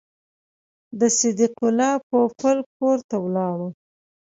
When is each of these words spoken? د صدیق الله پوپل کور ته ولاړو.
د 0.99 1.01
صدیق 1.17 1.53
الله 1.67 1.93
پوپل 2.09 2.57
کور 2.75 2.97
ته 3.09 3.15
ولاړو. 3.23 3.69